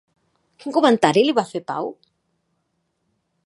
Quin 0.63 0.75
comentari 0.77 1.23
li 1.27 1.35
va 1.41 1.45
fer 1.51 1.63
Pau? 1.69 1.93